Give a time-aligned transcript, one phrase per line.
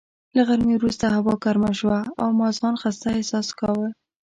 [0.35, 3.87] له غرمې وروسته هوا ګرمه شوه او ما ځان خسته احساس کاوه.